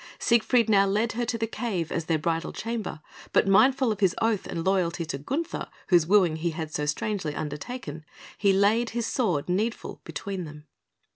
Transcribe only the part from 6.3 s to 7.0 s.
he had so